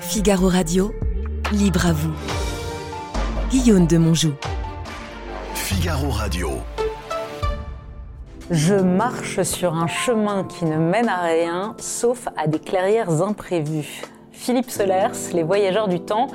[0.00, 0.92] Figaro Radio,
[1.52, 2.12] libre à vous.
[3.50, 4.32] Guillaume de Monjou.
[5.54, 6.50] Figaro Radio.
[8.50, 14.02] Je marche sur un chemin qui ne mène à rien, sauf à des clairières imprévues.
[14.32, 16.26] Philippe Solers, Les Voyageurs du Temps.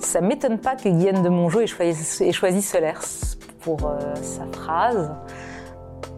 [0.00, 4.46] Ça m'étonne pas que Guillaume de Monjou ait choisi, ait choisi Solers pour euh, sa
[4.46, 5.12] phrase,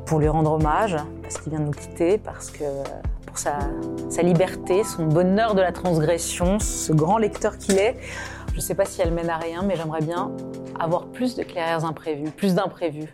[0.06, 2.64] pour lui rendre hommage, parce qu'il vient de nous quitter, parce que
[3.38, 3.58] sa,
[4.08, 7.96] sa liberté, son bonheur de la transgression, ce grand lecteur qu'il est.
[8.50, 10.30] Je ne sais pas si elle mène à rien, mais j'aimerais bien
[10.78, 13.12] avoir plus de clairières imprévues, plus d'imprévus.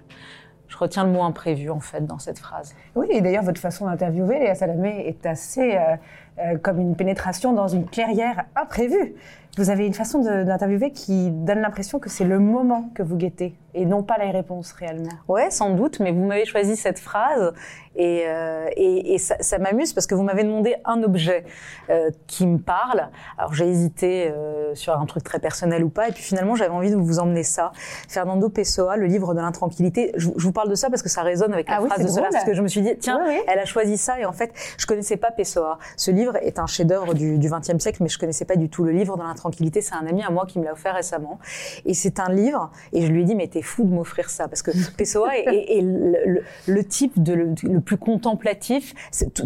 [0.68, 2.74] Je retiens le mot imprévu en fait dans cette phrase.
[2.94, 5.96] Oui, et d'ailleurs votre façon d'interviewer Léa Salamé est assez euh,
[6.38, 9.14] euh, comme une pénétration dans une clairière imprévue.
[9.56, 13.56] Vous avez une façon d'interviewer qui donne l'impression que c'est le moment que vous guettez
[13.74, 15.08] et non pas les réponses réellement.
[15.28, 17.52] Ouais, sans doute, mais vous m'avez choisi cette phrase
[17.96, 21.44] et, euh, et, et ça, ça m'amuse parce que vous m'avez demandé un objet
[21.90, 23.08] euh, qui me parle.
[23.36, 26.70] Alors j'ai hésité euh, sur un truc très personnel ou pas, et puis finalement j'avais
[26.70, 27.72] envie de vous emmener ça.
[28.08, 30.12] Fernando Pessoa, le livre de l'intranquillité.
[30.16, 32.06] Je, je vous parle de ça parce que ça résonne avec la Ah phrase de
[32.08, 32.28] drôle.
[32.30, 33.42] parce que je me suis dit tiens, Oui, oui.
[33.48, 35.78] elle a choisi ça et en fait je connaissais pas Pessoa.
[35.96, 38.92] Ce livre est un chef-d'œuvre du XXe siècle, mais je connaissais pas du tout le
[38.92, 39.80] livre de l'intranquillité.
[39.80, 41.38] C'est un ami à moi qui me l'a offert récemment,
[41.84, 42.70] et c'est un livre.
[42.92, 45.44] Et je lui ai dit mais t'es fou de m'offrir ça parce que Pessoa est,
[45.46, 48.94] est- est le, le- le type de le, le plus contemplatif.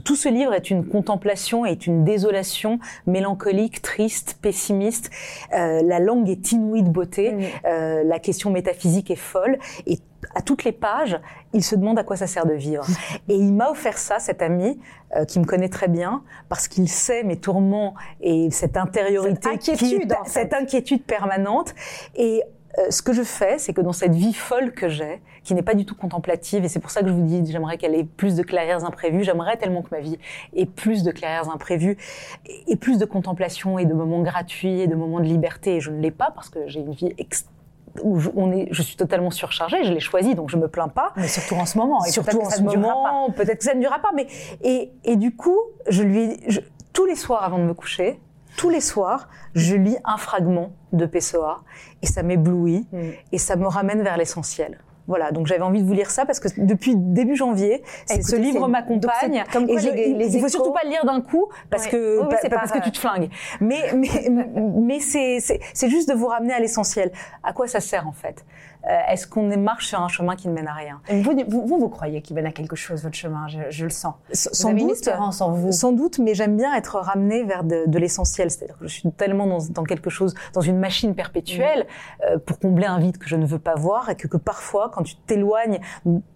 [0.04, 5.10] Tout, ce livre est une contemplation, est une désolation mélancolique, triste, pessimiste.
[5.54, 7.34] Euh, la langue est inouïe de beauté.
[7.66, 9.58] Euh, la question métaphysique est folle.
[9.86, 9.98] Et
[10.34, 11.20] à toutes les pages,
[11.52, 12.84] il se demande à quoi ça sert de vivre.
[13.28, 14.78] Et il m'a offert ça, cet ami,
[15.16, 19.60] euh, qui me connaît très bien, parce qu'il sait mes tourments et cette intériorité, Cette
[19.60, 20.30] qui inquiétude, en fait.
[20.30, 21.74] cette inquiétude permanente.
[22.16, 22.42] Et
[22.78, 25.62] euh, ce que je fais, c'est que dans cette vie folle que j'ai, qui n'est
[25.62, 28.04] pas du tout contemplative, et c'est pour ça que je vous dis, j'aimerais qu'elle ait
[28.04, 30.18] plus de clairières imprévues, j'aimerais tellement que ma vie
[30.56, 31.96] ait plus de clairières imprévues,
[32.46, 35.76] et, et plus de contemplation et de moments gratuits et de moments de liberté.
[35.76, 37.12] Et je ne l'ai pas parce que j'ai une vie
[38.02, 40.88] où je, on est, je suis totalement surchargée, je l'ai choisi, donc je me plains
[40.88, 41.12] pas.
[41.16, 42.04] Mais surtout en ce moment.
[42.04, 44.26] et Surtout peut-être en ce moment, peut-être que ça ne durera pas, mais
[44.62, 45.58] et, et du coup,
[45.88, 46.60] je lui ai- je-
[46.92, 48.18] tous les soirs avant de me coucher,
[48.56, 51.62] tous les soirs, je lis un fragment de Pessoa
[52.02, 52.98] et ça m'éblouit Mm.
[53.32, 54.78] et ça me ramène vers l'essentiel.
[55.06, 58.30] Voilà, donc j'avais envie de vous lire ça parce que depuis début janvier, c'est- Écoutez,
[58.30, 59.44] ce livre m'accompagne.
[59.52, 61.20] comme quoi et je- les- il- les il faut échos- surtout pas le lire d'un
[61.20, 61.90] coup parce Ouais.
[61.90, 63.28] que Oui, oui, pa- c'est parce pas- que tu te flingues.
[63.60, 64.08] Mais mais
[64.80, 67.12] mais c'est c'est juste de vous ramener à l'essentiel.
[67.42, 68.46] À quoi ça sert en fait?
[68.86, 71.00] Est-ce qu'on marche sur un chemin qui ne mène à rien?
[71.08, 73.90] Vous, vous, vous, vous croyez qu'il mène à quelque chose, votre chemin, je, je le
[73.90, 74.14] sens.
[74.30, 75.72] S- Vous Sans avez une doute, espérance en vous.
[75.72, 78.50] sans doute, mais j'aime bien être ramenée vers de, de l'essentiel.
[78.50, 81.86] C'est-à-dire que je suis tellement dans, dans quelque chose, dans une machine perpétuelle,
[82.28, 84.90] euh, pour combler un vide que je ne veux pas voir, et que, que parfois,
[84.92, 85.80] quand tu t'éloignes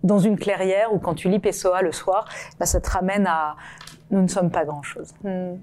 [0.02, 3.56] dans une clairière ou quand tu lis Pessoa le soir, bah, ça te ramène à
[4.10, 5.08] nous ne sommes pas grand-chose.
[5.22, 5.56] Hmm.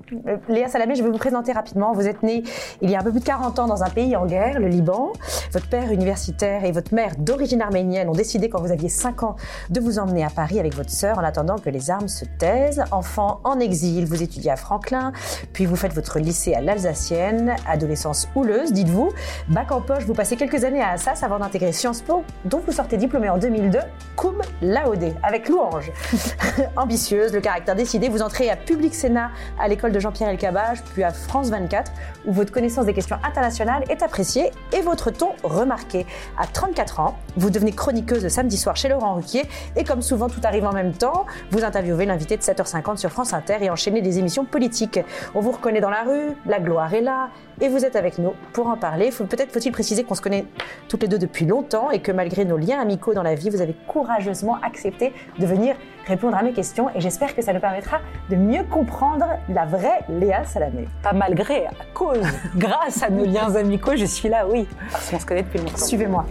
[0.50, 1.94] Léa Salamé, je vais vous présenter rapidement.
[1.94, 2.44] Vous êtes née
[2.82, 4.68] il y a un peu plus de 40 ans dans un pays en guerre, le
[4.68, 5.14] Liban.
[5.52, 9.36] Votre père universitaire et votre mère d'origine arménienne ont décidé quand vous aviez 5 ans
[9.70, 12.84] de vous emmener à Paris avec votre sœur en attendant que les armes se taisent.
[12.92, 15.12] Enfant en exil, vous étudiez à Franklin,
[15.54, 19.10] puis vous faites votre lycée à l'Alsacienne, adolescence houleuse, dites-vous.
[19.50, 22.72] Bac en poche, vous passez quelques années à Assas avant d'intégrer Sciences Po, dont vous
[22.74, 23.80] sortez diplômé en 2002,
[24.16, 25.92] cum laude, avec louange.
[26.76, 31.04] Ambitieuse, le caractère décidé, vous entrez à Public Sénat à l'école de Jean-Pierre Elkabbach, puis
[31.04, 31.92] à France 24,
[32.26, 36.06] où votre connaissance des questions internationales est appréciée et votre ton remarqué.
[36.38, 39.44] À 34 ans, vous devenez chroniqueuse le samedi soir chez Laurent Ruquier
[39.78, 43.34] et comme souvent tout arrive en même temps, vous interviewez l'invité de 7h50 sur France
[43.34, 45.00] Inter et enchaînez des émissions politiques.
[45.34, 47.30] On vous reconnaît dans la rue, la gloire est là
[47.62, 49.12] et vous êtes avec nous pour en parler.
[49.12, 50.46] Peut-être faut-il préciser qu'on se connaît
[50.90, 53.62] toutes les deux depuis longtemps et que malgré nos liens amicaux dans la vie, vous
[53.62, 55.76] avez courageusement accepté de venir
[56.06, 58.00] répondre à mes questions et j'espère que ça nous permettra
[58.30, 60.88] de mieux comprendre la vraie Léa Salamé.
[61.02, 62.26] Pas malgré, à cause,
[62.56, 65.78] grâce à nos liens amicaux, je suis là, oui, parce qu'on se connaît depuis longtemps.
[65.78, 66.26] Suivez-moi.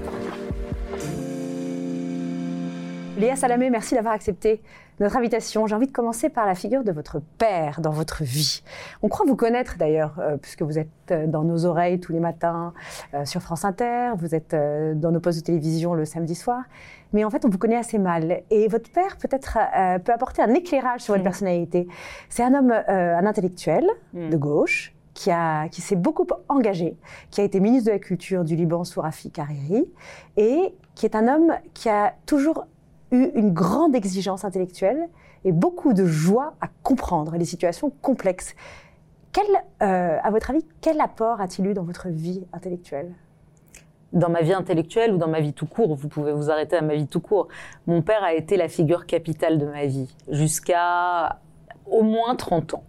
[3.17, 4.61] Léa Salamé, merci d'avoir accepté
[4.99, 5.67] notre invitation.
[5.67, 8.63] J'ai envie de commencer par la figure de votre père dans votre vie.
[9.03, 12.21] On croit vous connaître d'ailleurs, euh, puisque vous êtes euh, dans nos oreilles tous les
[12.21, 12.73] matins
[13.15, 16.63] euh, sur France Inter, vous êtes euh, dans nos postes de télévision le samedi soir.
[17.15, 18.43] Mais en fait, on vous connaît assez mal.
[18.51, 21.25] Et votre père peut-être euh, peut apporter un éclairage sur votre Mm.
[21.25, 21.89] personnalité.
[22.29, 24.29] C'est un homme, euh, un intellectuel Mm.
[24.31, 24.91] de gauche.
[25.17, 26.97] Qui, a, qui s'est beaucoup engagé,
[27.31, 29.87] qui a été ministre de la Culture du Liban sous Rafik Hariri,
[30.37, 32.67] et qui est un homme qui a toujours
[33.13, 35.09] eu une grande exigence intellectuelle
[35.45, 38.57] et beaucoup de joie à comprendre les situations complexes.
[39.31, 39.45] Quel,
[39.85, 43.15] euh, à votre avis, quel apport a-t-il eu dans votre vie intellectuelle?
[44.15, 46.83] Dans ma vie intellectuelle ou dans ma vie tout court, vous pouvez vous arrêter à
[46.83, 47.49] ma vie tout court.
[47.87, 51.41] Mon père a été la figure capitale de ma vie jusqu'à
[51.87, 52.85] au moins 30 ans.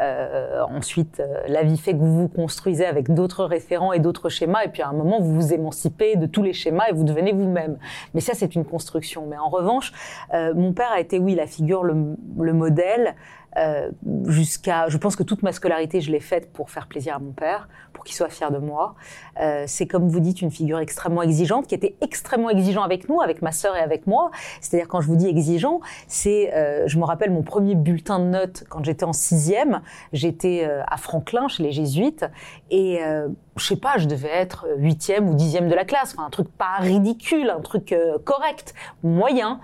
[0.00, 4.28] Euh, ensuite, euh, la vie fait que vous vous construisez avec d'autres référents et d'autres
[4.28, 7.04] schémas, et puis à un moment, vous vous émancipez de tous les schémas et vous
[7.04, 7.78] devenez vous-même.
[8.14, 9.26] Mais ça, c'est une construction.
[9.26, 9.92] Mais en revanche,
[10.34, 13.14] euh, mon père a été, oui, la figure, le, le modèle,
[13.56, 13.90] euh,
[14.26, 17.32] jusqu'à, je pense que toute ma scolarité, je l'ai faite pour faire plaisir à mon
[17.32, 18.94] père, pour qu'il soit fier de moi.
[19.40, 23.20] Euh, c'est comme vous dites une figure extrêmement exigeante, qui était extrêmement exigeant avec nous,
[23.20, 24.30] avec ma sœur et avec moi.
[24.60, 28.24] C'est-à-dire quand je vous dis exigeant, c'est, euh, je me rappelle mon premier bulletin de
[28.24, 29.82] notes quand j'étais en sixième.
[30.12, 32.24] J'étais euh, à Franklin chez les Jésuites
[32.70, 36.26] et euh, je sais pas, je devais être huitième ou dixième de la classe, enfin
[36.26, 37.94] un truc pas ridicule, un truc
[38.24, 39.60] correct, moyen.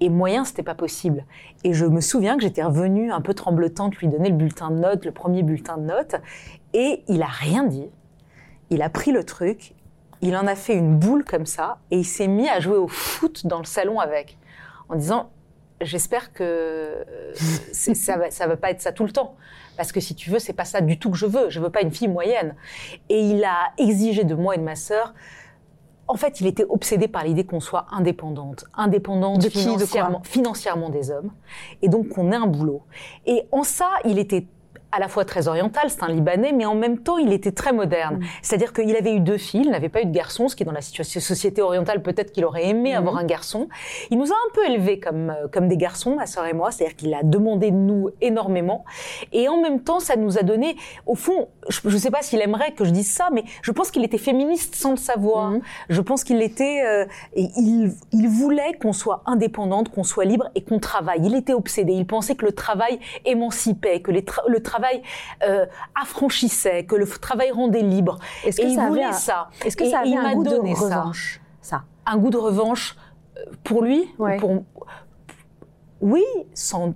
[0.00, 1.24] Et moyen, c'était pas possible.
[1.62, 4.78] Et je me souviens que j'étais revenue un peu tremblotante lui donner le bulletin de
[4.78, 6.16] notes, le premier bulletin de notes,
[6.72, 7.88] et il a rien dit.
[8.70, 9.74] Il a pris le truc,
[10.22, 12.88] il en a fait une boule comme ça, et il s'est mis à jouer au
[12.88, 14.38] foot dans le salon avec,
[14.88, 15.30] en disant
[15.80, 17.04] J'espère que euh,
[17.34, 19.36] ça va, ça va pas être ça tout le temps.
[19.76, 21.48] Parce que si tu veux, c'est pas ça du tout que je veux.
[21.48, 22.54] Je veux pas une fille moyenne.
[23.08, 25.14] Et il a exigé de moi et de ma sœur.
[26.10, 29.74] En fait, il était obsédé par l'idée qu'on soit indépendante, indépendante De qui, de quoi
[29.74, 31.30] financièrement, financièrement des hommes,
[31.82, 32.82] et donc qu'on ait un boulot.
[33.26, 34.44] Et en ça, il était
[34.92, 37.72] à la fois très oriental, c'est un Libanais, mais en même temps, il était très
[37.72, 38.16] moderne.
[38.18, 38.24] Mm.
[38.42, 40.66] C'est-à-dire qu'il avait eu deux filles, il n'avait pas eu de garçon, ce qui est
[40.66, 42.96] dans la situation- société orientale, peut-être qu'il aurait aimé Mm.
[42.98, 43.68] avoir un garçon.
[44.10, 46.70] Il nous a un peu élevés comme, euh, comme des garçons, ma sœur et moi,
[46.70, 48.84] c'est-à-dire qu'il a demandé de nous énormément.
[49.32, 50.76] Et en même temps, ça nous a donné,
[51.06, 53.90] au fond, je ne sais pas s'il aimerait que je dise ça, mais je pense
[53.90, 55.50] qu'il était féministe sans le savoir.
[55.52, 55.60] Mhm.
[55.88, 57.04] Je pense qu'il était, euh,
[57.34, 61.20] et il, il voulait qu'on soit indépendante, qu'on soit libre et qu'on travaille.
[61.24, 61.92] Il était obsédé.
[61.92, 64.79] Il pensait que le travail émancipait, que les tra- le travail
[65.42, 65.66] euh,
[66.00, 68.18] affranchissait, que le travail rendait libre.
[68.44, 69.48] Est-ce et que il ça avait voulait un- ça.
[69.64, 70.84] Est-ce que Et ça avait il un goût de donné ça.
[71.00, 71.82] revanche Ça?
[72.06, 72.96] Un goût de revanche
[73.36, 74.36] euh, pour lui ou Ouais.
[74.38, 74.64] pour
[76.00, 76.24] oui,
[76.54, 76.94] sans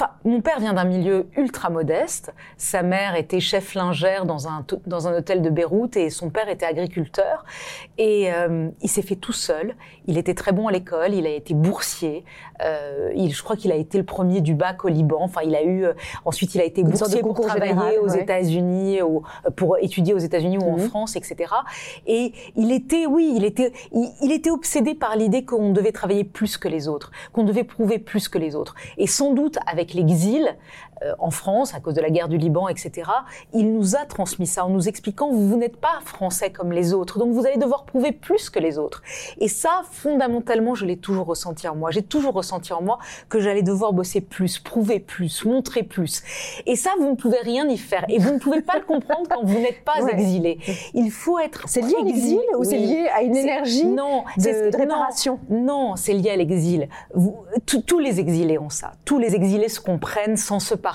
[0.00, 2.32] Enfin, mon père vient d'un milieu ultra modeste.
[2.56, 6.48] Sa mère était chef lingère dans un, dans un hôtel de Beyrouth et son père
[6.48, 7.44] était agriculteur.
[7.98, 9.74] Et euh, il s'est fait tout seul.
[10.06, 11.14] Il était très bon à l'école.
[11.14, 12.24] Il a été boursier.
[12.62, 15.18] Euh, il, je crois qu'il a été le premier du bac au Liban.
[15.20, 15.84] Enfin, il a eu.
[15.86, 18.22] euh, ensuite, il a été Une boursier pour travailler général, aux ouais.
[18.22, 19.22] États-Unis, ou
[19.56, 20.88] pour étudier aux États-Unis ou en Mhm.
[20.90, 21.52] France, etc.
[22.06, 26.22] Et il était, oui, il était, il, il était obsédé par l'idée qu'on devait travailler
[26.22, 28.76] plus que les autres, qu'on devait prouver plus que les autres.
[28.96, 30.56] Et sans doute, avec l'exil
[31.18, 33.10] en France, à cause de la guerre du Liban, etc.,
[33.52, 36.92] il nous a transmis ça en nous expliquant vous, vous n'êtes pas français comme les
[36.92, 39.02] autres, donc vous allez devoir prouver plus que les autres.
[39.38, 41.90] Et ça, fondamentalement, je l'ai toujours ressenti en moi.
[41.90, 42.98] J'ai toujours ressenti en moi
[43.28, 46.22] que j'allais devoir bosser plus, prouver plus, montrer plus.
[46.66, 48.04] Et ça, vous ne pouvez rien y faire.
[48.08, 50.12] Et vous ne pouvez pas le comprendre quand vous n'êtes pas Ouais.
[50.12, 50.58] exilé.
[50.94, 51.64] Il faut être.
[51.66, 55.38] C'est lié à l'exil ou c'est lié à une énergie non, de, de réparation?
[55.48, 56.88] Non, non, c'est lié à l'exil.
[57.86, 58.92] Tous les exilés ont ça.
[59.04, 60.87] Tous les exilés se comprennent sans se parler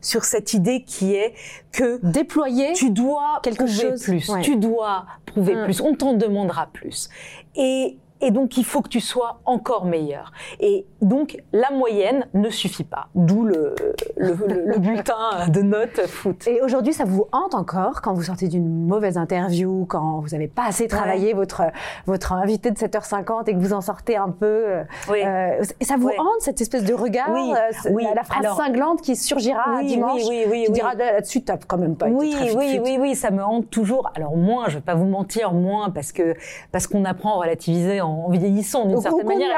[0.00, 1.34] sur cette idée qui est
[1.72, 4.40] que Déployer tu dois Quelque prouver chose, plus, ouais.
[4.42, 5.64] tu dois prouver Mm.
[5.64, 7.08] plus, on t'en demandera plus.
[7.56, 10.32] Et, et donc il faut que tu sois encore meilleur.
[10.60, 13.08] Et donc la moyenne ne suffit pas.
[13.14, 13.74] D'où le,
[14.16, 16.46] le, le- le bulletin de notes foot.
[16.46, 20.48] Et aujourd'hui, ça vous hante encore quand vous sortez d'une mauvaise interview, quand vous n'avez
[20.48, 21.62] pas assez travaillé votre,
[22.06, 24.46] votre invité de 7h50 et que vous en sortez un peu.
[24.46, 25.18] euh, Oui.
[25.24, 28.04] euh, ça vous hante, cette espèce de regard, Oui, euh, oui.
[28.04, 30.74] la, la phrase Alors- cinglante qui surgira Oui, dimanche oui, oui, oui, qui oui.
[30.74, 32.80] dira là- là-dessus, t'as quand même pas oui, été très oui, fit-fit.
[32.80, 34.10] oui, oui, ça me hante toujours.
[34.14, 36.34] Alors moins, je vais pas vous mentir, moins parce que
[36.72, 39.50] parce qu'on apprend à relativiser en, vieillissant d'une certaine manière.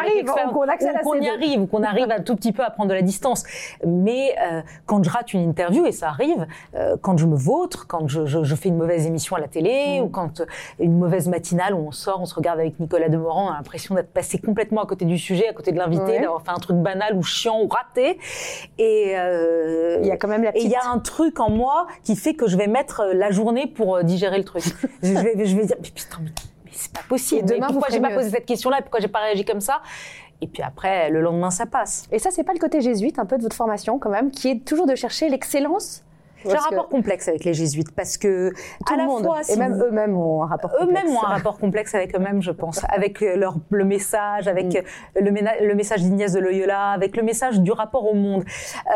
[0.53, 2.89] qu'on accède à qu'on y arrive, ou qu'on arrive un tout petit peu à prendre
[2.91, 3.45] de la distance.
[3.87, 7.87] Mais euh, quand je rate une interview et ça arrive, euh, quand je me vautre,
[7.87, 10.03] quand je, je, je fais une mauvaise émission à la télé Mm.
[10.05, 10.47] ou quand euh,
[10.81, 13.95] une mauvaise matinale où on sort, on se regarde avec Nicolas Demorand, on a l'impression
[13.95, 16.21] d'être passé complètement à côté du sujet, à côté de l'invité, Ouais.
[16.21, 18.19] d'avoir fait un truc banal ou chiant ou raté.
[18.79, 20.73] Et euh, Il y a quand même la et il petite...
[20.73, 24.03] y a un truc en moi qui fait que je vais mettre la journée pour
[24.05, 24.65] digérer le truc.
[25.03, 26.31] je, vais, je vais dire, mais putain, mais
[26.79, 27.53] c'est pas possible.
[27.53, 28.79] Et demain, vous pourquoi j'ai pas posé cette question-là?
[28.79, 29.83] Et Pourquoi j'ai pas réagi comme ça?
[30.41, 32.07] Et puis après, le lendemain, ça passe.
[32.13, 34.49] Et ça, c'est pas le côté jésuite, un peu de votre formation quand même, qui
[34.49, 36.05] est toujours de chercher l'excellence
[36.45, 39.23] J'ai un que rapport complexe avec les jésuites parce que tout à le la monde,
[39.25, 40.91] fois, et même vous- eux-mêmes ont un rapport complexe.
[41.03, 45.21] eux-mêmes ont un rapport complexe avec eux-mêmes, je pense, avec leur, le message, avec Mm.
[45.25, 48.45] le, ména- le message d'Ignaz de Loyola, avec le message du rapport au monde.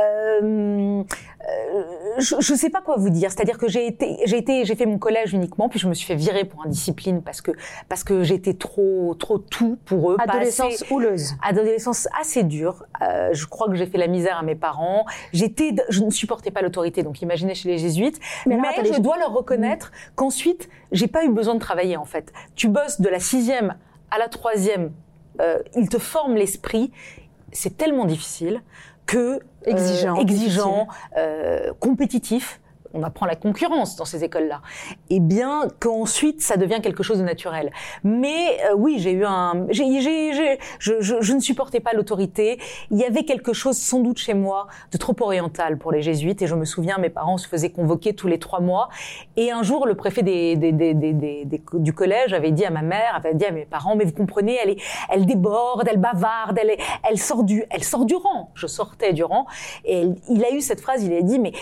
[0.00, 1.02] Euh,
[1.48, 1.82] euh,
[2.18, 3.30] je ne sais pas quoi vous dire.
[3.32, 6.06] C'est-à-dire que j'ai été, j'ai été, j'ai fait mon collège uniquement, puis je me suis
[6.06, 7.50] fait virer pour indiscipline parce que
[7.88, 10.16] parce que j'étais trop trop tout pour eux.
[10.16, 11.34] pas Adolescence assez- houleuse.
[11.42, 12.84] adolescence assez dure.
[13.02, 15.04] Euh, je crois que j'ai fait la misère à mes parents.
[15.32, 18.20] J'étais, je ne supportais pas l'autorité, donc imaginez chez les jésuites.
[18.46, 21.60] Mais Mais, alors, attendez, je je- dois leur reconnaître qu'ensuite, j'ai pas eu besoin de
[21.60, 22.32] travailler en fait.
[22.54, 23.76] Tu bosses de la sixième
[24.10, 24.92] à la troisième,
[25.40, 26.92] euh, ils te forment l'esprit.
[27.52, 28.62] C'est tellement difficile
[29.06, 32.60] que euh, Exigeant, exigeant, euh, compétitif.
[32.94, 34.60] On apprend la concurrence dans ces écoles-là.
[35.10, 37.72] Et bien qu'ensuite, ça devient quelque chose de naturel.
[38.04, 42.58] Mais euh, oui, j'ai eu un, je, je, ne supportais pas l'autorité.
[42.90, 46.42] Il y avait quelque chose, sans doute chez moi, de trop oriental pour les jésuites.
[46.42, 48.88] Et je me souviens, mes parents se faisaient convoquer tous les trois mois.
[49.36, 53.14] Et un jour, le préfet des, des, des, du collège avait dit à ma mère,
[53.16, 56.70] avait dit à mes parents, mais vous comprenez, elle est, elle déborde, elle bavarde, elle
[56.70, 58.50] est, elle sort du, elle sort du rang.
[58.54, 59.46] Je sortais du rang.
[59.84, 61.52] Et il a eu cette phrase, il a dit, mais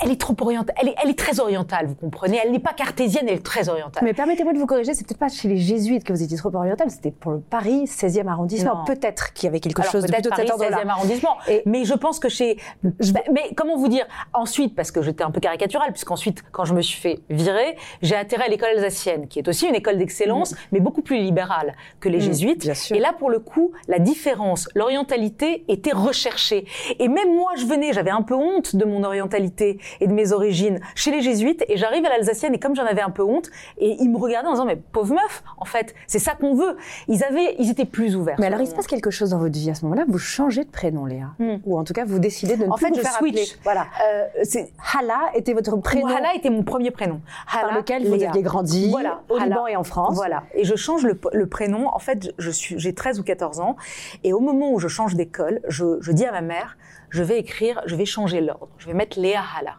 [0.00, 2.38] elle est trop orientale, elle est, elle est très orientale, vous comprenez.
[2.44, 4.02] Elle n'est pas cartésienne, elle est très orientale.
[4.04, 6.54] Mais permettez-moi de vous corriger, c'est peut-être pas chez les jésuites que vous étiez trop
[6.54, 8.84] oriental, c'était pour le Paris 16e arrondissement.
[8.84, 10.78] Peut-être qu'il y avait quelque Alors chose de plutôt Paris cet ordre-là.
[10.82, 11.36] 16e arrondissement.
[11.48, 15.24] Et- mais je pense que chez, Bah, mais comment vous dire Ensuite, parce que j'étais
[15.24, 19.28] un peu caricaturale, puisqu'ensuite, quand je me suis fait virer, j'ai atterri à l'école alsacienne,
[19.28, 22.60] qui est aussi une école d'excellence, mais beaucoup plus libérale que les Mm, jésuites.
[22.62, 22.96] bien sûr.
[22.96, 26.66] Et là, pour le coup, la différence, l'orientalité était recherchée.
[26.98, 30.32] Et même moi, je venais, j'avais un peu honte de mon orientalité et de mes
[30.32, 30.50] origines
[30.94, 33.96] chez les jésuites, et j'arrive à l'alsacienne, et comme j'en avais un peu honte, et
[34.00, 36.76] ils me regardaient en disant, mais pauvre meuf, en fait, c'est ça qu'on veut.
[37.08, 38.36] Ils avaient, ils étaient plus ouverts.
[38.38, 40.64] Mais alors, il se passe quelque chose dans votre vie à ce moment-là, vous changez
[40.64, 41.30] de prénom, Léa.
[41.38, 41.56] Hmm.
[41.64, 43.30] Ou en tout cas, vous décidez de ne En plus fait, vous je faire switch.
[43.38, 43.60] appeler.
[43.64, 43.86] Voilà.
[44.04, 47.20] Euh, c'est Hala était votre prénom Hala était mon premier prénom.
[47.50, 49.46] par Hala, lequel vous aviez grandi Voilà, au Hala.
[49.46, 50.14] Liban et en France.
[50.14, 50.42] Voilà.
[50.54, 51.88] Et je change le, le prénom.
[51.94, 53.76] En fait, je suis, j'ai 13 ou 14 ans.
[54.24, 56.76] Et au moment où je change d'école, je, je dis à ma mère,
[57.10, 58.68] je vais écrire, je vais changer l'ordre.
[58.78, 59.76] Je vais mettre Léa Hala.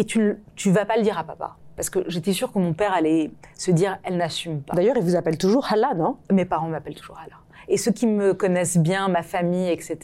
[0.00, 1.56] Et tu, ne- vas pas le dire à papa.
[1.76, 4.74] Parce que j'étais sûre que mon père allait se dire, elle n'assume pas.
[4.74, 6.16] D'ailleurs, il vous appelle toujours Hala, non?
[6.32, 7.36] Mes parents m'appellent toujours Hala.
[7.68, 9.98] Et ceux qui me connaissent bien, ma famille, etc.,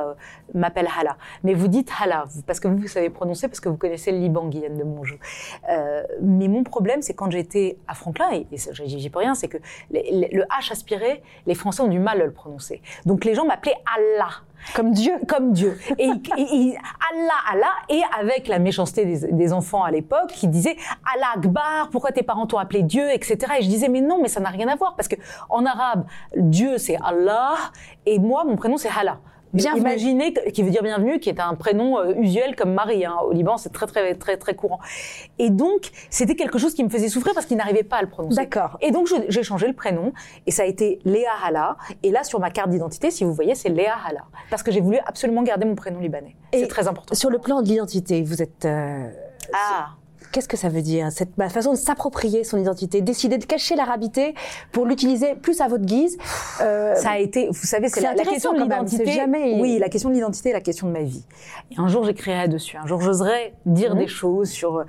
[0.00, 0.14] euh,
[0.54, 1.16] m'appellent Hala.
[1.42, 4.18] Mais vous dites Hala, parce que vous, vous savez prononcer, parce que vous connaissez le
[4.18, 5.16] Liban, Guyane de Monjou.
[5.68, 9.34] Euh, mais mon problème, c'est quand j'étais à Franklin, et, et j'y j'y peux rien,
[9.34, 9.58] c'est que
[9.90, 12.80] les- les- le H aspiré, les Français ont du mal à le prononcer.
[13.04, 14.30] Donc les gens m'appelaient Allah
[14.74, 15.12] Comme Dieu.
[15.26, 15.78] comme Dieu.
[15.98, 20.76] Et, Allah, Allah, et avec la méchanceté des, enfants à l'époque qui disaient
[21.14, 23.38] Allah Akbar, pourquoi tes parents t'ont appelé Dieu, etc.
[23.58, 25.16] Et je disais mais non, mais ça n'a rien à voir parce que
[25.48, 26.04] en arabe,
[26.36, 27.54] Dieu c'est Allah
[28.06, 29.18] et moi mon prénom c'est Hala.
[29.52, 29.80] Bienvenue.
[29.80, 33.04] Imaginez, qui veut dire bienvenue, qui est un prénom euh, usuel comme Marie.
[33.04, 33.16] hein.
[33.24, 34.78] Au Liban, c'est très, très, très, très courant.
[35.38, 38.08] Et donc, c'était quelque chose qui me faisait souffrir parce qu'il n'arrivait pas à le
[38.08, 38.36] prononcer.
[38.36, 38.78] D'accord.
[38.80, 40.12] Et donc, j'ai changé le prénom
[40.46, 41.76] et ça a été Léa Hala.
[42.04, 44.22] Et là, sur ma carte d'identité, si vous voyez, c'est Léa Hala.
[44.50, 46.36] Parce que j'ai voulu absolument garder mon prénom libanais.
[46.52, 47.14] Et C'est très important.
[47.14, 48.64] Sur le plan de l'identité, vous êtes.
[48.64, 49.10] euh,
[49.52, 49.88] Ah
[50.32, 53.74] Qu'est-ce que ça veut dire Cette ma façon de s'approprier son identité, décider de cacher
[53.74, 54.34] l'arabité
[54.72, 56.16] pour l'utiliser plus à votre guise.
[56.60, 59.10] euh, Ça a été, vous savez, c'est la, la question de l'identité.
[59.10, 61.24] jamais- Oui, la question de l'identité est la question de ma vie.
[61.72, 62.76] Et un jour, j'écrirai dessus.
[62.76, 64.00] Un jour, j'oserai dire Mhm.
[64.02, 64.84] des choses sur,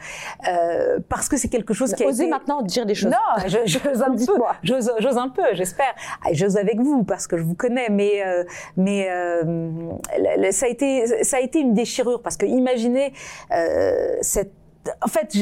[0.48, 2.30] euh, parce que c'est quelque chose qui a Osez été...
[2.32, 3.12] maintenant dire des choses.
[3.12, 4.26] Non, j'ose un peu.
[4.64, 5.94] J'ose, un peu, j'espère.
[6.24, 8.44] Ah, J'ose avec vous parce que je vous connais, mais euh,
[8.78, 13.14] mais euh, ça a été ça a été une déchirure parce que imaginez
[13.52, 14.54] euh, cette
[15.02, 15.36] en fait,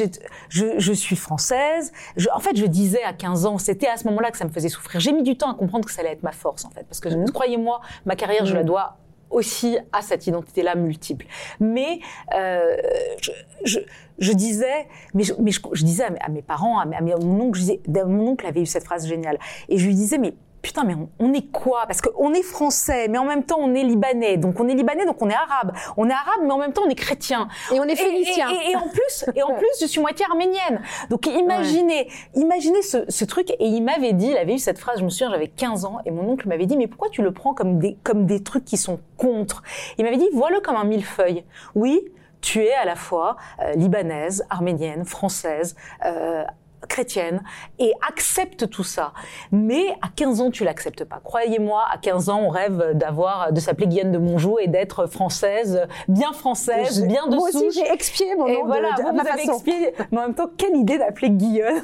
[0.50, 1.92] je, je suis française.
[2.18, 4.50] Je, en fait, je disais à 15 ans, c'était à ce moment-là que ça me
[4.50, 5.00] faisait souffrir.
[5.00, 7.00] J'ai mis du temps à comprendre que ça allait être ma force, en fait, parce
[7.00, 7.32] que Mhm.
[7.32, 8.68] croyez-moi, ma carrière, je la Mhm.
[8.68, 8.98] dois
[9.30, 11.28] aussi à cette identité-là multiple.
[11.60, 12.00] Mais
[12.36, 12.76] euh,
[13.22, 13.32] je,
[13.64, 13.80] je,
[14.18, 16.96] je disais, mais je, mais je, je disais à mes, à mes parents, à, mes-
[16.96, 19.38] à mes- à mon oncle, je disais, mon oncle avait eu cette phrase géniale,
[19.70, 21.86] et je lui disais, mais putain, mais on, on est quoi?
[21.88, 25.06] Parce qu'on est français, mais en même temps on est libanais, donc on est libanais,
[25.06, 25.74] donc on est arabe.
[25.98, 27.48] On est arabe, mais en même temps on est chrétien.
[27.74, 28.50] Et on est phénicien.
[28.50, 30.82] Et, et- et en plus, et en plus, je suis moitié arménienne.
[31.10, 33.50] Donc imaginez, imaginez ce, ce truc.
[33.52, 35.00] Et il m'avait dit, il avait eu cette phrase.
[35.00, 37.32] Je me souviens, j'avais 15 ans, et mon oncle m'avait dit, mais pourquoi tu le
[37.32, 39.64] prends comme des comme des trucs qui sont contre?
[39.98, 41.44] Il m'avait dit, vois-le comme un millefeuille.
[41.76, 42.02] Oui.
[42.42, 45.76] Tu es à la fois euh, libanaise, arménienne, française,
[46.06, 46.46] euh,
[46.88, 47.42] chrétienne
[47.80, 49.14] et accepte tout ça.
[49.52, 51.20] Mais à 15 ans, tu l'acceptes pas.
[51.24, 55.82] Croyez-moi, à 15 ans, on rêve d'avoir, de s'appeler Guyane de Monjou et d'être française,
[56.08, 59.06] bien française, bien de Moi aussi, j'ai expié mon Et nom de- voilà, de, à
[59.12, 59.54] vous, ma vous avez façon.
[59.54, 59.94] expié.
[60.12, 61.82] Mais en même temps, quelle idée d'appeler Guillaume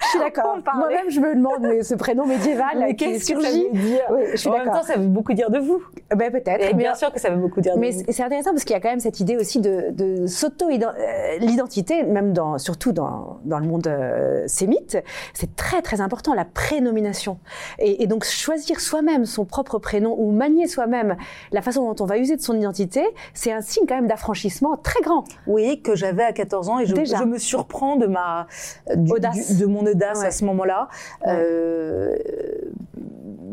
[0.00, 0.58] Je suis d'accord.
[0.76, 4.02] Moi-même, je me demande mais ce prénom médiéval Mais qui qu'est-ce que ça veut dire
[4.10, 4.80] Oui, je suis En même d'accord.
[4.80, 5.82] temps, ça veut beaucoup dire de vous.
[6.14, 6.62] Ben, peut-être.
[6.62, 8.02] Et Mais- bien sûr que ça veut beaucoup dire de Mais vous.
[8.06, 10.66] c'est c'est intéressant parce qu'il y a quand même cette idée aussi de, de s'auto
[10.70, 14.98] euh, l'identité, même dans, surtout dans, dans le monde euh, sémite,
[15.32, 17.38] c'est très très important la prénomination.
[17.78, 21.16] Et, et donc choisir soi-même son propre prénom ou manier soi-même
[21.52, 24.76] la façon dont on va user de son identité, c'est un signe quand même d'affranchissement
[24.76, 25.24] très grand.
[25.46, 27.18] Oui, que j'avais à 14 ans et je, Déjà.
[27.18, 28.46] je me surprends de ma
[28.94, 29.52] du- Audace.
[29.52, 30.26] du- de mon audace Ouais.
[30.26, 30.88] à ce moment-là.
[31.26, 32.14] Euh,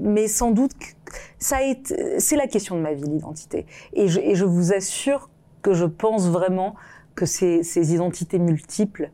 [0.04, 0.72] mais sans doute
[1.40, 1.58] ça
[2.18, 3.66] c'est la question de ma vie l'identité.
[3.94, 5.30] Et je, et je vous assure
[5.62, 6.76] que je pense vraiment
[7.16, 9.10] que ces, ces identités multiples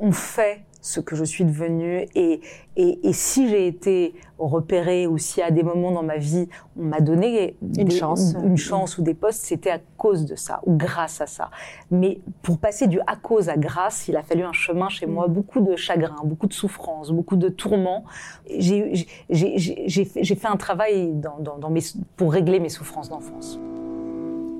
[0.00, 2.40] ont fait ce que je suis devenue et,
[2.76, 6.48] et, et si j'ai été repérée ou si à des moments dans ma vie
[6.78, 8.34] on m'a donné Une des- chance.
[8.44, 11.50] une chance ou des postes, c'était à cause de ça ou grâce à ça.
[11.90, 15.26] Mais pour passer du à cause à grâce, il a fallu un chemin chez moi,
[15.26, 18.04] beaucoup de chagrin, beaucoup de souffrance, beaucoup de tourments.
[18.48, 18.92] J'ai
[19.28, 21.80] j'ai- j'ai- j'ai fait, un travail dans, dans, dans mes,
[22.16, 23.58] pour régler mes souffrances d'enfance.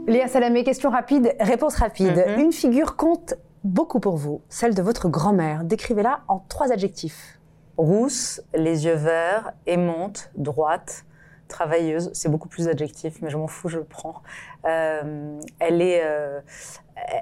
[0.09, 2.25] Léa Salamé, question rapide, réponse rapide.
[2.37, 2.45] Mhm.
[2.47, 3.35] Une figure compte
[3.67, 5.65] beaucoup pour vous, celle de votre grand-mère.
[5.65, 7.39] Décrivez-la en trois adjectifs.
[7.77, 11.05] Rousse, les yeux verts, aimante, droite,
[11.49, 12.11] travailleuse.
[12.15, 14.23] C'est beaucoup plus d'adjectifs, mais je m'en fous, je le prends.
[14.65, 16.41] Euh, elle est, euh,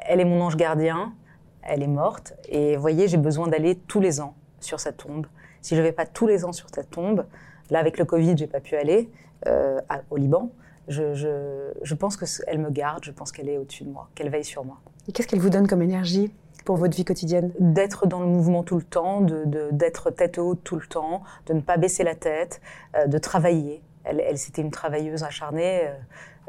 [0.06, 1.14] elle est mon ange gardien.
[1.62, 2.34] Elle est morte.
[2.48, 5.26] Et voyez, j'ai besoin d'aller tous les ans sur sa tombe.
[5.62, 7.24] Si je vais pas tous les ans sur sa tombe,
[7.70, 9.10] là avec le Covid, j'ai pas pu aller
[9.46, 10.50] euh, au Liban.
[10.88, 13.02] Je, je, je pense que elle me garde.
[13.02, 14.78] Je pense qu'elle est au-dessus de moi, qu'elle veille sur moi
[15.12, 16.32] Qu'est-ce qu'elle vous donne comme énergie
[16.64, 17.52] pour votre vie quotidienne?
[17.60, 21.22] D'être dans le mouvement tout le temps, de, de- d'être tête haute tout le temps,
[21.46, 22.60] de ne pas baisser la tête,
[22.96, 23.82] euh, de travailler.
[24.04, 25.88] Elle, elle c'était une travailleuse acharnée.
[25.88, 25.94] euh,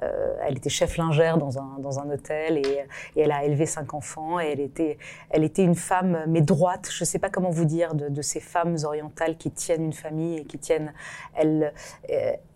[0.04, 2.86] euh, elle était chef lingère dans un, dans un hôtel et,
[3.16, 4.40] et elle a élevé cinq enfants.
[4.40, 4.98] Et elle était,
[5.30, 6.90] elle était une femme, mais droite.
[6.92, 9.94] Je ne sais pas comment vous dire, de, de ces femmes orientales qui tiennent une
[9.94, 10.94] famille et qui tiennent.
[11.34, 11.74] Elle,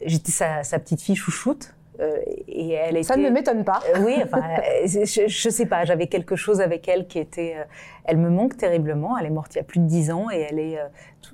[0.06, 1.75] j'étais sa, sa petite fille chouchoute.
[2.00, 3.79] Euh, et elle était, Ça ne m'étonne pas.
[3.96, 7.56] euh, oui, enfin, euh, je, je sais pas, j'avais quelque chose avec elle qui était.
[7.58, 7.63] euh,
[8.06, 9.18] elle me manque terriblement.
[9.18, 10.79] Elle est morte il y a plus de dix ans et elle est.
[10.79, 10.88] euh,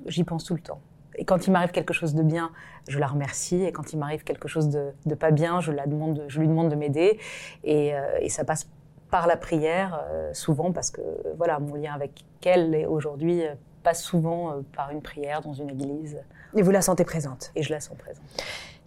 [0.06, 0.80] J'y pense tout le temps.
[1.18, 2.50] Et quand il m'arrive quelque chose de bien,
[2.88, 3.64] je la remercie.
[3.64, 6.46] Et quand il m'arrive quelque chose de, de pas bien, je, la demande, je lui
[6.48, 7.18] demande de m'aider.
[7.64, 8.68] Et, euh, et ça passe
[9.10, 11.00] par la prière, euh, souvent, parce que
[11.38, 12.10] voilà, mon lien avec
[12.44, 16.18] elle est aujourd'hui euh, passe souvent euh, par une prière dans une église.
[16.54, 17.50] Et vous la sentez présente.
[17.54, 18.22] Et je la sens présente.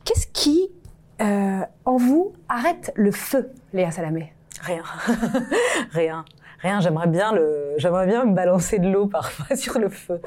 [0.05, 0.69] Qu'est-ce qui,
[1.21, 4.83] euh, en vous, arrête le feu, Léa Salamé Rien,
[5.91, 6.25] rien,
[6.59, 6.79] rien.
[6.81, 10.21] J'aimerais bien le, j'aimerais bien me balancer de l'eau parfois sur le feu.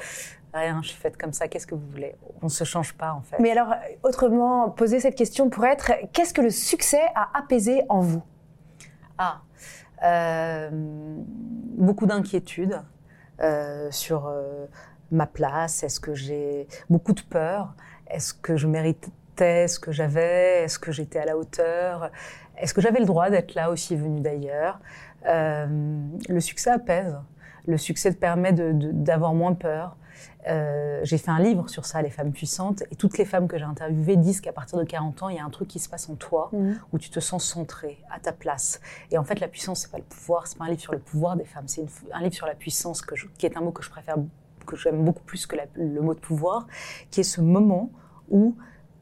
[0.54, 1.48] Rien, je suis faite comme ça.
[1.48, 2.14] Qu'est-ce que vous voulez?
[2.42, 3.38] On se change pas en fait.
[3.40, 8.00] Mais alors, autrement, poser cette question pourrait être qu'est-ce que le succès a apaisé en
[8.00, 8.22] vous?
[9.16, 9.40] Ah,
[10.04, 12.82] euh, beaucoup d'inquiétudes
[13.40, 14.30] euh, sur
[15.10, 15.82] ma place.
[15.82, 17.74] Est-ce que j'ai beaucoup de peur?
[18.08, 18.66] Est-ce que je
[19.68, 22.10] ce que j'avais Est-ce que j'étais à la hauteur
[22.58, 24.80] Est-ce que j'avais le droit d'être là aussi venu d'ailleurs
[25.26, 25.66] Euh,
[26.28, 27.16] Le succès apaise.
[27.66, 29.96] Le succès te permet d'avoir moins peur.
[30.48, 33.56] Euh, j'ai fait un livre sur ça, les femmes puissantes, et toutes les femmes que
[33.56, 35.88] j'ai interviewées disent qu'à partir de 40 ans, il y a un truc qui se
[35.88, 36.50] passe en toi
[36.92, 38.80] où tu te sens centré, à ta place.
[39.12, 40.98] Et en fait, la puissance, c'est pas le pouvoir, c'est pas un livre sur le
[40.98, 43.70] pouvoir des femmes, c'est un livre sur la puissance, que je- qui est un mot
[43.70, 44.16] que je préfère,
[44.66, 46.66] que j'aime beaucoup plus que la- le mot de pouvoir,
[47.10, 47.90] qui est ce moment
[48.28, 48.56] où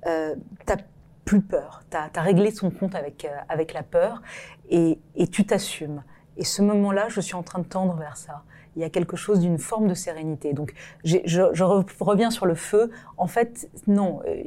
[0.07, 0.35] euh,
[0.67, 0.77] t'as
[1.25, 4.23] plus peur, t'as as réglé ton compte avec, euh, avec la peur,
[4.69, 6.03] et, et tu t'assumes.
[6.37, 8.43] Et ce moment-là, je suis en train de tendre vers ça.
[8.77, 10.53] Il y a quelque chose d'une forme de sérénité.
[10.53, 10.73] Donc,
[11.05, 12.91] je, je re- reviens sur le feu.
[13.17, 14.43] En fait, non, euh,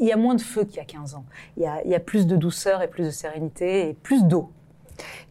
[0.00, 1.24] il y a moins de feu qu'il y a 15 ans.
[1.56, 4.24] Il y a, il y a plus de douceur et plus de sérénité et plus
[4.24, 4.50] d'eau.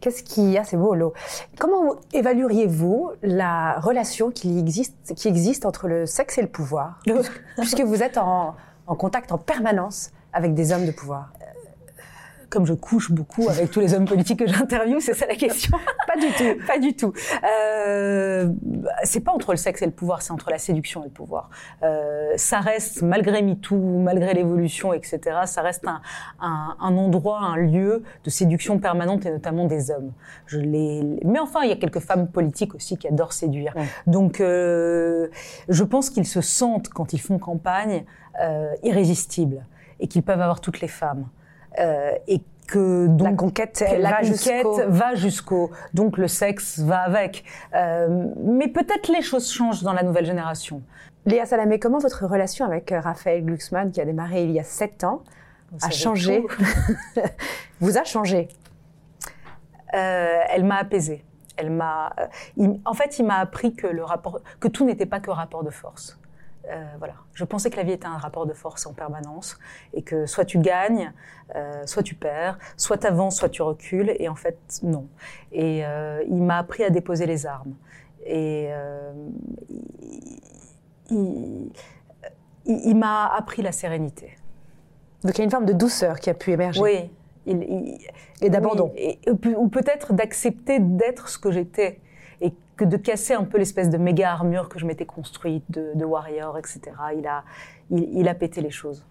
[0.00, 1.12] Qu'est-ce qui a, c'est beau, l'eau.
[1.58, 7.00] Comment évalueriez-vous la relation qui existe, qui existe entre le sexe et le pouvoir?
[7.04, 8.54] Puisque, puisque vous êtes en,
[8.90, 11.32] en contact en permanence avec des hommes de pouvoir
[12.50, 15.78] Comme je couche beaucoup avec tous les hommes politiques que j'interviewe, c'est ça la question
[16.06, 16.66] Pas du tout.
[16.66, 17.12] Pas du tout.
[17.44, 18.50] Euh,
[19.04, 21.48] c'est pas entre le sexe et le pouvoir, c'est entre la séduction et le pouvoir.
[21.82, 26.00] Euh, ça reste, malgré MeToo, malgré l'évolution, etc., ça reste un,
[26.40, 30.12] un, un endroit, un lieu de séduction permanente et notamment des hommes.
[30.46, 31.02] Je les...
[31.24, 33.74] Mais enfin, il y a quelques femmes politiques aussi qui adorent séduire.
[34.06, 35.28] Donc, euh,
[35.68, 38.04] je pense qu'ils se sentent, quand ils font campagne,
[38.40, 39.64] euh, irrésistibles
[40.00, 41.26] et qu'ils peuvent avoir toutes les femmes.
[41.78, 46.28] Euh, et que donc La conquête, elle la va conquête jusqu'au- va jusqu'au donc le
[46.28, 47.44] sexe va avec.
[47.74, 50.82] Euh, mais peut-être les choses changent dans la nouvelle génération.
[51.26, 54.64] Léa Salamé, comment votre relation avec euh, Raphaël Glucksmann, qui a démarré il y a
[54.64, 55.22] sept ans,
[55.82, 56.44] a changé.
[57.80, 58.48] Vous a changé
[59.94, 61.24] Euh, elle m'a apaisée.
[61.56, 62.12] Elle m'a,
[62.58, 65.64] euh, en fait, il m'a appris que le rapport, que tout n'était pas que rapport
[65.64, 66.18] de force.
[66.70, 67.14] Euh, voilà.
[67.34, 69.58] Je pensais que la vie était un rapport de force en permanence
[69.92, 71.12] et que soit tu gagnes,
[71.56, 74.14] euh, soit tu perds, soit tu avances, soit tu recules.
[74.20, 75.08] Et en fait, non.
[75.52, 77.74] Et euh, il m'a appris à déposer les armes.
[78.24, 78.68] Et
[79.68, 80.42] il,
[81.10, 81.72] il-
[82.66, 84.36] il- il m'a appris la sérénité.
[85.24, 86.80] Donc il y a une forme de douceur qui a pu émerger.
[86.80, 87.10] Oui.
[87.46, 87.98] Il-
[88.42, 88.92] Et d'abandon.
[88.94, 89.18] oui,
[89.56, 92.00] ou- peut-être d'accepter d'être ce que j'étais
[92.80, 96.04] que de casser un peu l'espèce de méga armure que je m'étais construite de, de
[96.06, 96.80] warrior, etc.
[97.14, 97.44] Il a,
[97.90, 99.04] il, il a pété les choses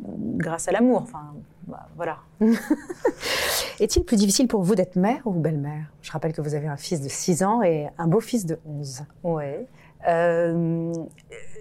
[0.00, 1.02] grâce à l'amour.
[1.02, 1.32] Enfin,
[1.68, 2.18] bah, voilà.
[3.80, 5.86] Est-il plus difficile pour vous d'être mère ou belle-mère?
[6.02, 9.04] Je rappelle que vous avez un fils de 6 ans et un beau-fils de 11.
[9.22, 9.66] Ouais.
[10.08, 10.92] Euh,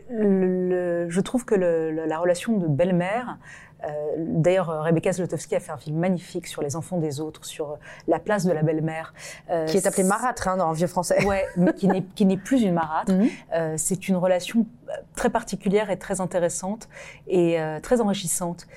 [0.09, 3.37] le- le- je trouve que le- la relation de belle-mère,
[3.85, 7.77] euh, d'ailleurs Rebecca Zlotowski a fait un film magnifique sur les enfants des autres, sur
[8.07, 9.13] la place de la belle-mère.
[9.49, 11.25] Euh, Qui est appelé marâtre hein, dans vieux français.
[11.25, 11.73] Ouais, mais
[12.15, 13.11] qui n'est plus une marâtre.
[13.13, 13.27] Mhm.
[13.53, 16.87] Euh, c'est une relation euh, très particulière et très intéressante
[17.27, 18.67] et euh, très enrichissante.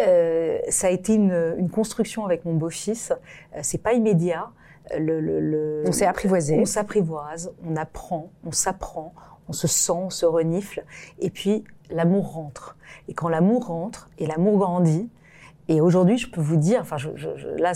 [0.00, 3.12] Euh, ça a été une, une construction avec mon beau-fils.
[3.54, 4.48] Euh, c'est pas immédiat.
[4.96, 6.56] Le, le- le- On s'est apprivoisé.
[6.60, 9.14] on s'apprivoise, on apprend, on s'apprend,
[9.48, 10.84] on se sent, on se renifle,
[11.18, 12.76] et puis l'amour rentre.
[13.08, 15.08] Et quand l'amour rentre, et l'amour grandit,
[15.68, 16.96] et aujourd'hui, je peux vous dire, enfin,
[17.58, 17.72] là,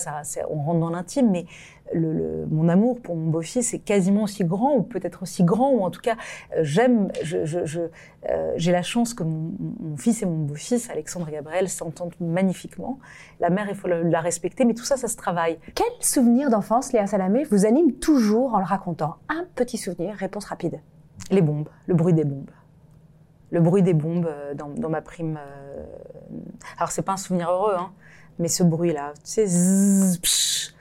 [0.49, 1.47] on rentre dans l'intime, mais
[1.93, 5.91] mon amour pour mon beau-fils est quasiment aussi grand, ou peut-être aussi grand, ou en
[5.91, 6.15] tout cas,
[6.57, 11.33] euh, j'aime, euh, j'ai la chance que mon, mon fils et mon beau-fils, Alexandre et
[11.33, 13.01] Gabriel, s'entendent magnifiquement.
[13.41, 15.59] La mère, il faut la, la respecter, mais tout ça, ça se travaille.
[15.75, 19.17] Quel souvenir d'enfance, Léa Salamé, vous anime toujours en le racontant?
[19.29, 20.81] Un petit souvenir, réponse rapide.
[21.31, 22.51] Les bombes, le bruit des bombes.
[23.51, 25.39] Le bruit des bombes euh, dans, dans ma prime.
[25.41, 25.85] euh,
[26.79, 27.93] Alors, c'est pas un souvenir heureux, hein,
[28.39, 30.75] mais ce bruit-là, tu sais, psh.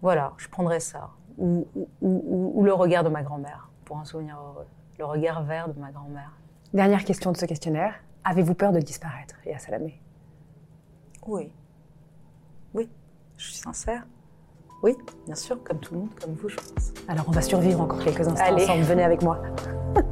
[0.00, 1.10] voilà, je prendrais ça.
[1.38, 4.66] Ou, ou- ou- ou le regard de ma grand-mère, pour un souvenir heureux.
[4.98, 6.32] Le regard vert de ma grand-mère.
[6.74, 7.94] Dernière question de ce questionnaire.
[8.24, 10.00] Avez-vous peur de disparaître, Léa Salamé
[11.26, 11.52] Oui.
[12.74, 12.88] Oui,
[13.36, 14.06] je suis sincère.
[14.82, 16.92] Oui, bien sûr, comme tout le monde, comme vous, je pense.
[17.08, 18.64] Alors on va survivre encore quelques instants Allez.
[18.64, 18.82] ensemble.
[18.82, 19.38] Venez avec moi.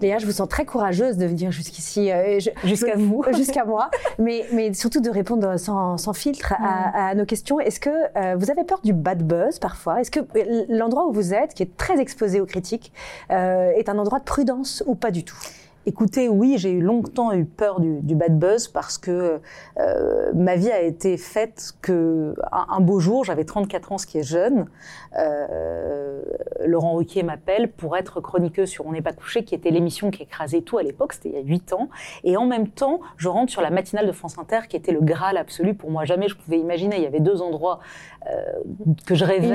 [0.00, 2.10] Léa, je vous sens très courageuse de venir jusqu'ici.
[2.10, 3.24] euh, Jusqu'à vous.
[3.34, 3.90] Jusqu'à moi.
[4.18, 7.58] Mais, mais surtout de répondre sans, sans filtre à, à nos questions.
[7.60, 10.00] Est-ce que euh, vous avez peur du bad buzz parfois?
[10.00, 12.92] Est-ce que euh, l'endroit où vous êtes, qui est très exposé aux critiques,
[13.30, 15.36] euh, est un endroit de prudence ou pas du tout?
[15.86, 19.40] Écoutez, oui, j'ai eu longtemps eu peur du, du bad buzz parce que
[19.78, 24.06] euh, ma vie a été faite que un, un beau jour, j'avais 34 ans, ce
[24.06, 24.64] qui est jeune.
[25.18, 26.22] euh,
[26.64, 30.22] Laurent Ruquier m'appelle pour être chroniqueuse sur On n'est pas couché, qui était l'émission qui
[30.22, 31.88] écrasait tout à l'époque, c'était il y a 8 ans.
[32.24, 35.00] Et en même temps, je rentre sur la matinale de France Inter, qui était le
[35.00, 36.04] graal absolu pour moi.
[36.06, 36.96] Jamais je pouvais imaginer.
[36.96, 37.80] Il y avait deux endroits
[38.30, 38.42] euh,
[39.06, 39.48] que je rêvais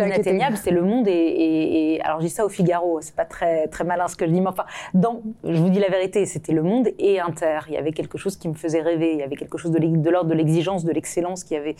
[0.00, 3.14] étaient- inatteignable, c'est le monde et, et- et- alors je dis ça au Figaro, c'est
[3.14, 5.88] pas très très malin ce que je dis, mais enfin, dans, je vous dis la
[5.88, 7.60] vérité, c'était le monde et Inter.
[7.68, 10.10] Il y avait quelque chose qui me faisait rêver, il y avait quelque chose de,
[10.10, 11.76] l'ordre de l'exigence, de l'excellence qu'il y avait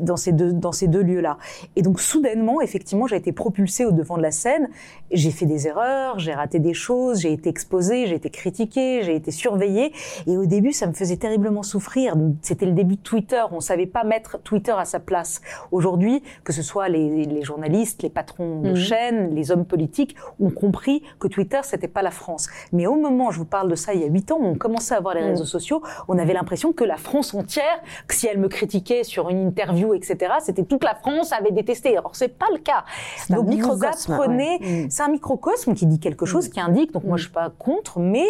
[0.00, 1.38] dans ces deux dans ces deux lieux-là.
[1.76, 4.68] Et donc soudainement, effectivement, j'ai été propulsée au devant de la scène.
[5.10, 9.14] J'ai fait des erreurs, j'ai raté des choses, j'ai été exposée, j'ai été critiquée, j'ai
[9.14, 9.92] été surveillée.
[10.26, 12.14] Et au début, ça me faisait terriblement souffrir.
[12.40, 13.42] C'était le début de Twitter.
[13.52, 15.40] On savait pas mettre Twitter à sa place.
[15.70, 18.76] Aujourd'hui, que ce soit les, les journalistes, les patrons de Mhm.
[18.76, 22.48] chaînes, les hommes politiques, ont compris que Twitter, c'était pas la France.
[22.72, 24.94] Mais au moment, je vous parle de ça il y a huit ans, on commençait
[24.94, 25.28] à voir les Mhm.
[25.30, 29.28] réseaux sociaux, on avait l'impression que la France entière, que si elle me critiquait sur
[29.28, 31.98] une interview, etc., c'était toute la France avait détesté.
[31.98, 32.84] Or, c'est pas le cas.
[33.30, 34.84] Donc, vous apprenez, ouais.
[34.84, 34.90] Mm.
[34.90, 36.92] c'est un microcosme qui dit quelque chose, qui indique.
[36.92, 38.26] Donc, moi, je suis pas contre, mais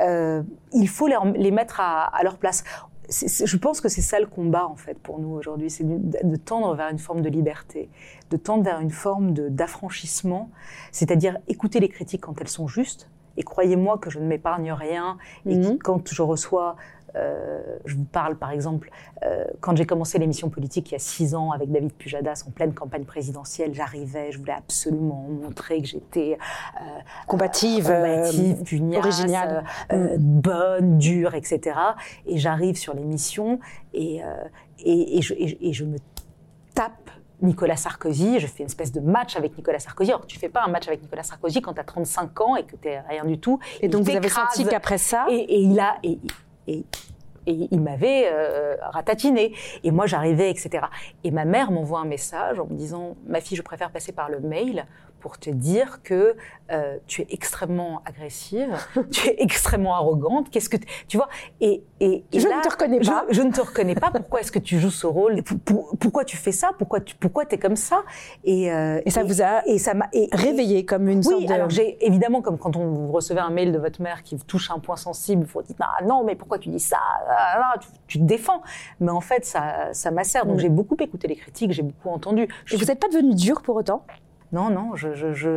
[0.00, 2.64] euh, il faut les, les mettre à, à leur place.
[3.08, 5.96] Je pense que c'est ça le combat en fait pour nous aujourd'hui, c'est de,
[6.28, 7.88] de tendre vers une forme de liberté,
[8.30, 10.50] de tendre vers une forme d'affranchissement,
[10.90, 13.08] c'est-à-dire écouter les critiques quand elles sont justes.
[13.36, 15.18] Et croyez-moi que je ne m'épargne rien.
[15.46, 15.78] Et Mhm.
[15.78, 16.76] quand je reçois,
[17.14, 18.90] euh, je vous parle par exemple,
[19.24, 22.50] euh, quand j'ai commencé l'émission politique il y a six ans avec David Pujadas en
[22.50, 26.36] pleine campagne présidentielle, j'arrivais, je voulais absolument montrer que j'étais
[26.80, 26.84] euh,
[27.26, 29.64] Combative, combative, pugnace, originale.
[29.92, 31.78] euh, bonne, dure, etc.
[32.26, 33.60] Et j'arrive sur l'émission
[33.94, 34.20] et,
[34.84, 35.96] et je me
[36.74, 37.10] tape
[37.42, 40.10] Nicolas Sarkozy, je fais une espèce de match avec Nicolas Sarkozy.
[40.10, 42.64] Alors, tu fais pas un match avec Nicolas Sarkozy quand tu as 35 ans et
[42.64, 43.58] que tu rien du tout.
[43.80, 45.96] Et donc vous avez senti qu'après ça, Et, et il a.
[46.02, 46.18] Et,
[46.66, 46.84] et
[47.48, 49.54] Et il m'avait euh, ratatiné.
[49.84, 50.86] Et moi, j'arrivais, etc.
[51.22, 54.28] Et ma mère m'envoie un message en me disant Ma fille, je préfère passer par
[54.28, 54.84] le mail
[55.20, 56.36] pour te dire que
[56.70, 58.74] euh, tu es extrêmement agressive,
[59.10, 60.50] tu es extrêmement arrogante.
[60.50, 60.76] Qu'est-ce que
[61.08, 61.28] tu, vois
[61.60, 63.24] Et, et, et Je là, ne te reconnais pas.
[63.28, 64.10] Je, je ne te reconnais pas.
[64.10, 65.42] Pourquoi est-ce que tu joues ce rôle?
[65.42, 66.70] Pour- pour- Pourquoi tu fais ça?
[66.78, 68.02] Pourquoi tu pourquoi es comme ça?
[68.44, 71.52] Et, euh, Et ça vous a et ça m'a Réveillé comme une sorte oui, de...
[71.52, 74.44] alors j'ai évidemment comme quand on vous recevez un mail de votre mère qui vous
[74.44, 76.98] touche un point sensible, vous dites ah, non mais pourquoi tu dis ça?
[77.28, 78.62] Ah, là, tu, tu te défends.
[79.00, 80.46] Mais en fait ça ça m'assère.
[80.46, 80.60] Donc Mm.
[80.60, 82.48] j'ai beaucoup écouté les critiques, j'ai beaucoup entendu.
[82.64, 84.04] Je Et vous n'êtes pas devenu dur pour autant?
[84.56, 85.52] Non non je je, je,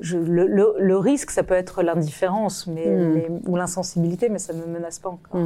[0.00, 3.12] je- le, le, le risque ça peut être l'indifférence mais, Mm.
[3.14, 5.40] mais- ou l'insensibilité mais ça ne me menace pas encore.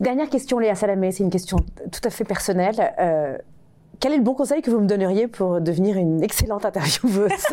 [0.00, 1.56] Dernière question, Léa Salamé, c'est une question
[1.90, 2.76] tout à fait personnelle.
[3.00, 3.36] Euh,
[3.98, 7.32] quel est le bon conseil que vous me donneriez pour devenir une excellente intervieweuse?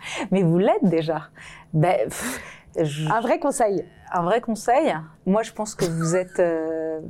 [0.30, 1.28] Mais vous l'êtes déjà.
[1.72, 2.40] Ben, pff,
[2.78, 4.94] je- Un vrai conseil Un vrai conseil,
[5.26, 6.38] moi je pense que vous êtes...
[6.40, 7.00] euh,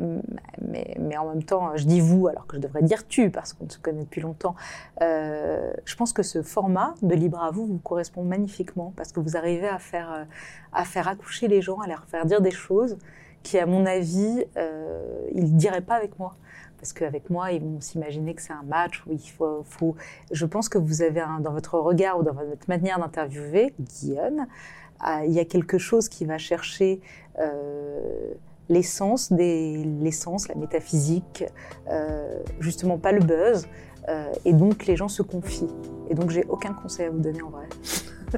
[0.00, 3.68] mais, en même temps, je dis vous alors que je devrais dire tu parce qu'on
[3.68, 4.54] se connaît depuis longtemps.
[5.02, 9.20] Euh, je pense que ce format de Libre à vous vous correspond magnifiquement parce que
[9.20, 10.24] vous arrivez à faire, euh,
[10.72, 12.96] à faire accoucher les gens, à leur faire dire des choses
[13.42, 16.34] qui, à mon avis, euh, ils ne diraient pas avec moi.
[16.78, 19.96] Parce qu'avec moi, ils vont s'imaginer que c'est un match où il faut,
[20.30, 24.46] Je pense que vous avez dans votre regard ou dans votre manière d'interviewer, Guillaume,
[25.26, 27.02] il y a quelque chose qui va chercher
[28.70, 31.44] l'essence, des, l'essence, la métaphysique,
[31.90, 33.66] euh, justement pas le buzz,
[34.08, 35.68] euh, et donc les gens se confient.
[36.08, 37.68] Et donc j'ai aucun conseil à vous donner en vrai.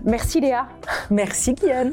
[0.04, 0.66] Merci Léa.
[1.10, 1.92] Merci Guillaume.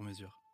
[0.01, 0.50] sur mesure.